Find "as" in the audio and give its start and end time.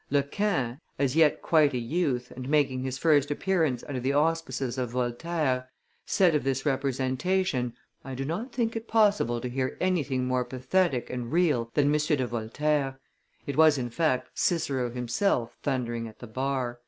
0.97-1.15